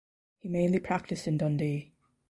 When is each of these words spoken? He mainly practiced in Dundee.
He 0.39 0.49
mainly 0.49 0.79
practiced 0.79 1.27
in 1.27 1.37
Dundee. 1.37 1.91